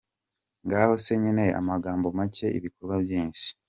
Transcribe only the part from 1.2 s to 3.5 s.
nyine amagambo make ibikorwa byinshi!